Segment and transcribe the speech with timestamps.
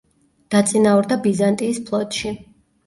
[0.55, 2.37] დაწინაურდა ბიზანტიის ფლოტში.